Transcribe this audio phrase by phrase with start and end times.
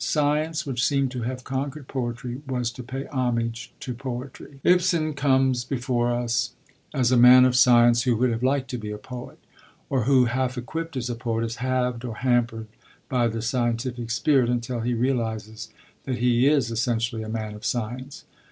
[0.00, 4.58] Science, which seemed to have conquered poetry, was to pay homage to poetry.
[4.64, 6.54] Ibsen comes before us
[6.92, 9.38] as a man of science who would have liked to be a poet;
[9.88, 12.66] or who, half equipped as a poet, is halved or hampered
[13.08, 15.68] by the scientific spirit until he realises
[16.02, 18.24] that he is essentially a man of science.